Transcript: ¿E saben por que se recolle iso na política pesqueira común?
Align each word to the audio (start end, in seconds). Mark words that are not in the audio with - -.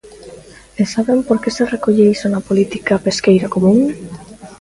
¿E 0.81 0.83
saben 0.93 1.19
por 1.27 1.37
que 1.43 1.49
se 1.55 1.69
recolle 1.73 2.11
iso 2.15 2.27
na 2.29 2.45
política 2.49 3.01
pesqueira 3.05 3.47
común? 3.55 3.77